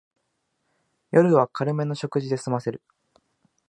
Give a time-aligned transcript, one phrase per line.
[1.11, 2.81] 夜は軽めの食事ですませる